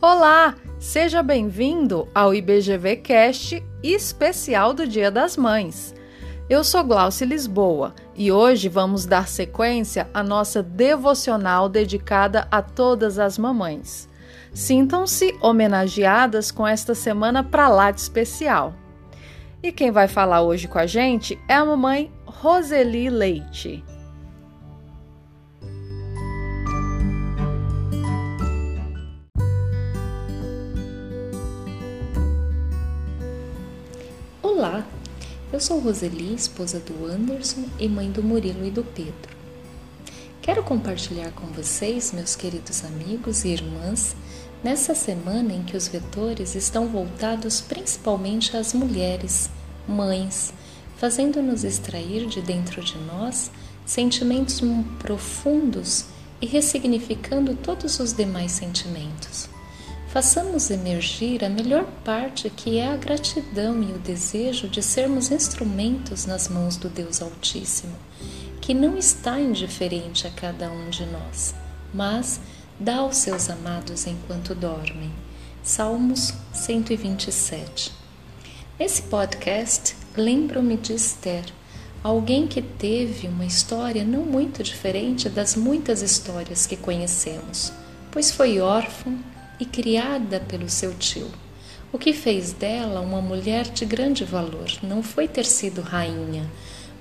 [0.00, 5.92] Olá, seja bem-vindo ao IBGV Cast especial do Dia das Mães.
[6.48, 13.18] Eu sou Glaucia Lisboa e hoje vamos dar sequência à nossa devocional dedicada a todas
[13.18, 14.08] as mamães.
[14.54, 18.74] Sintam-se homenageadas com esta semana para lá de especial.
[19.60, 23.84] E quem vai falar hoje com a gente é a mamãe Roseli Leite.
[34.58, 34.84] Olá,
[35.52, 39.36] eu sou Roseli, esposa do Anderson e mãe do Murilo e do Pedro.
[40.42, 44.16] Quero compartilhar com vocês, meus queridos amigos e irmãs,
[44.60, 49.48] nessa semana em que os vetores estão voltados principalmente às mulheres,
[49.86, 50.52] mães,
[50.96, 53.52] fazendo-nos extrair de dentro de nós
[53.86, 54.60] sentimentos
[54.98, 56.06] profundos
[56.42, 59.48] e ressignificando todos os demais sentimentos
[60.08, 66.24] façamos emergir a melhor parte que é a gratidão e o desejo de sermos instrumentos
[66.24, 67.94] nas mãos do Deus Altíssimo,
[68.60, 71.54] que não está indiferente a cada um de nós,
[71.92, 72.40] mas
[72.80, 75.12] dá aos seus amados enquanto dormem.
[75.62, 77.92] Salmos 127.
[78.80, 81.44] Nesse podcast, lembro-me de Esther,
[82.02, 87.72] alguém que teve uma história não muito diferente das muitas histórias que conhecemos,
[88.10, 89.18] pois foi órfã
[89.58, 91.30] e criada pelo seu tio.
[91.90, 96.44] O que fez dela uma mulher de grande valor não foi ter sido rainha,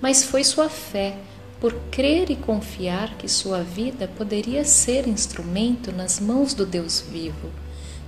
[0.00, 1.16] mas foi sua fé,
[1.60, 7.50] por crer e confiar que sua vida poderia ser instrumento nas mãos do Deus vivo.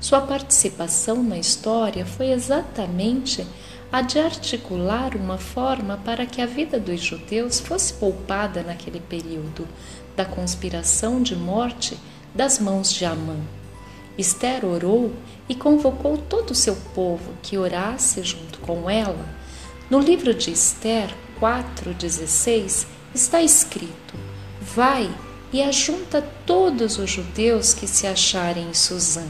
[0.01, 3.45] Sua participação na história foi exatamente
[3.91, 9.67] a de articular uma forma para que a vida dos judeus fosse poupada naquele período
[10.15, 11.99] da conspiração de morte
[12.35, 13.58] das mãos de Amã.
[14.19, 15.13] Esther orou
[15.49, 19.25] e convocou todo o seu povo que orasse junto com ela.
[19.89, 22.85] No livro de Esther 4,16
[23.15, 24.17] está escrito:
[24.61, 25.09] Vai
[25.53, 29.25] e ajunta todos os judeus que se acharem em Suzã,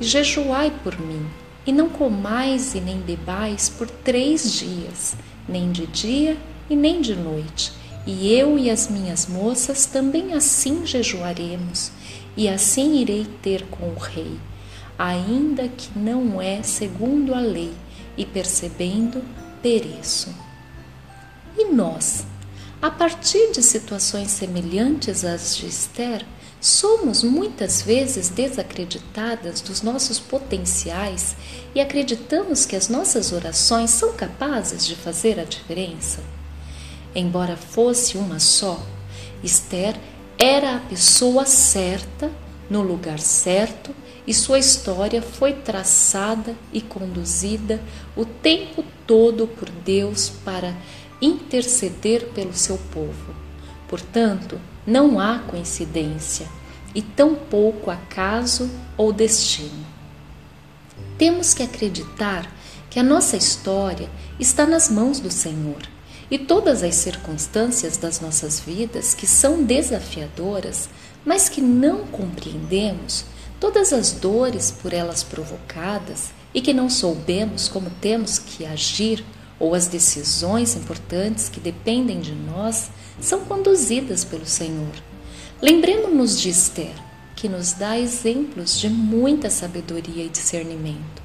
[0.00, 1.24] e jejuai por mim,
[1.64, 5.14] e não comais e nem bebais por três dias,
[5.48, 6.36] nem de dia
[6.68, 7.72] e nem de noite.
[8.04, 11.92] E eu e as minhas moças também assim jejuaremos
[12.36, 14.38] e assim irei ter com o rei,
[14.98, 17.72] ainda que não é segundo a lei,
[18.16, 19.22] e percebendo,
[19.62, 20.34] pereço.
[21.56, 22.26] E nós,
[22.80, 26.24] a partir de situações semelhantes às de Esther,
[26.60, 31.34] somos muitas vezes desacreditadas dos nossos potenciais
[31.74, 36.20] e acreditamos que as nossas orações são capazes de fazer a diferença?
[37.14, 38.80] Embora fosse uma só,
[39.42, 39.96] Esther
[40.44, 42.28] era a pessoa certa,
[42.68, 43.94] no lugar certo,
[44.26, 47.80] e sua história foi traçada e conduzida
[48.16, 50.74] o tempo todo por Deus para
[51.20, 53.32] interceder pelo seu povo.
[53.86, 56.48] Portanto, não há coincidência
[56.92, 59.86] e tampouco acaso ou destino.
[61.16, 62.52] Temos que acreditar
[62.90, 64.10] que a nossa história
[64.40, 65.91] está nas mãos do Senhor
[66.32, 70.88] e todas as circunstâncias das nossas vidas que são desafiadoras,
[71.26, 73.26] mas que não compreendemos,
[73.60, 79.22] todas as dores por elas provocadas e que não soubemos como temos que agir,
[79.60, 82.88] ou as decisões importantes que dependem de nós,
[83.20, 84.94] são conduzidas pelo Senhor.
[85.60, 86.94] Lembremos-nos de Esther,
[87.36, 91.21] que nos dá exemplos de muita sabedoria e discernimento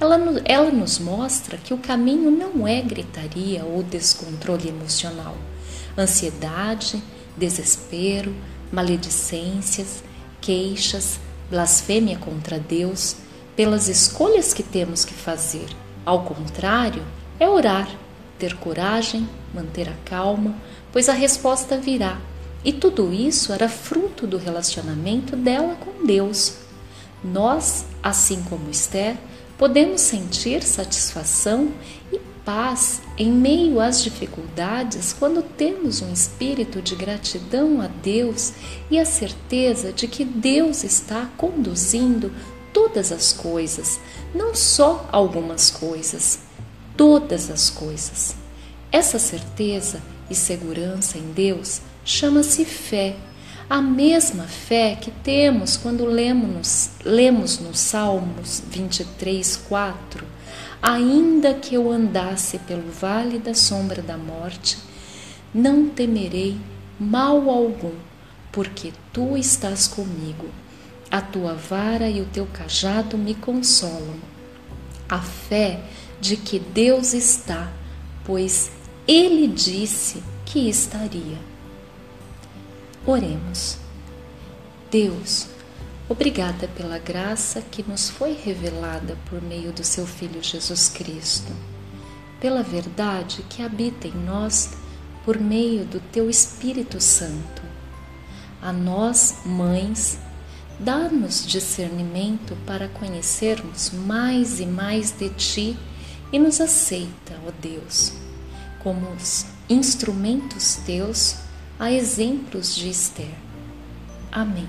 [0.00, 5.36] ela, ela nos mostra que o caminho não é gritaria ou descontrole emocional,
[5.96, 7.02] ansiedade,
[7.36, 8.34] desespero,
[8.72, 10.02] maledicências,
[10.40, 13.16] queixas, blasfêmia contra Deus,
[13.54, 15.66] pelas escolhas que temos que fazer.
[16.06, 17.04] Ao contrário,
[17.38, 17.88] é orar,
[18.38, 20.54] ter coragem, manter a calma,
[20.90, 22.18] pois a resposta virá.
[22.64, 26.54] E tudo isso era fruto do relacionamento dela com Deus.
[27.22, 29.16] Nós, assim como Esther,
[29.60, 31.70] podemos sentir satisfação
[32.10, 38.54] e paz em meio às dificuldades quando temos um espírito de gratidão a Deus
[38.90, 42.32] e a certeza de que Deus está conduzindo
[42.72, 44.00] todas as coisas,
[44.34, 46.38] não só algumas coisas,
[46.96, 48.34] todas as coisas.
[48.90, 53.14] Essa certeza e segurança em Deus chama-se fé
[53.70, 60.26] a mesma fé que temos quando lemos, lemos no Salmos 23, 4:
[60.82, 64.76] Ainda que eu andasse pelo vale da sombra da morte,
[65.54, 66.58] não temerei
[66.98, 67.94] mal algum,
[68.50, 70.48] porque tu estás comigo.
[71.08, 74.18] A tua vara e o teu cajado me consolam.
[75.08, 75.80] A fé
[76.20, 77.70] de que Deus está,
[78.24, 78.72] pois
[79.06, 81.49] Ele disse que estaria.
[83.06, 83.78] Oremos.
[84.90, 85.46] Deus,
[86.06, 91.50] obrigada pela graça que nos foi revelada por meio do Seu Filho Jesus Cristo,
[92.38, 94.72] pela verdade que habita em nós
[95.24, 97.62] por meio do Teu Espírito Santo.
[98.60, 100.18] A nós, mães,
[100.78, 105.78] dá-nos discernimento para conhecermos mais e mais de Ti
[106.30, 108.12] e nos aceita, ó Deus,
[108.82, 111.36] como os instrumentos Teus,
[111.80, 113.32] a exemplos de Esther.
[114.30, 114.68] Amém.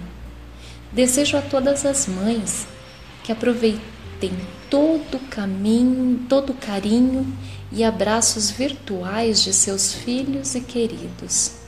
[0.94, 2.66] Desejo a todas as mães
[3.22, 3.82] que aproveitem
[4.70, 7.28] todo o caminho, todo o carinho
[7.70, 11.60] e abraços virtuais de seus filhos e queridos.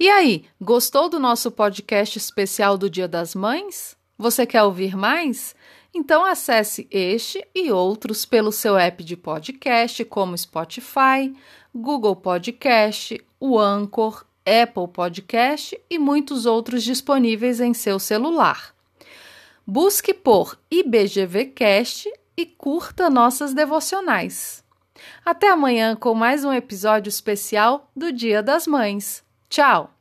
[0.00, 3.96] E aí, gostou do nosso podcast especial do Dia das Mães?
[4.18, 5.54] Você quer ouvir mais?
[5.92, 11.34] Então acesse este e outros pelo seu app de podcast, como Spotify,
[11.74, 18.74] Google Podcast, o Anchor, Apple Podcast e muitos outros disponíveis em seu celular.
[19.66, 24.64] Busque por IBGVcast e curta nossas devocionais.
[25.24, 29.22] Até amanhã com mais um episódio especial do Dia das Mães.
[29.48, 29.99] Tchau!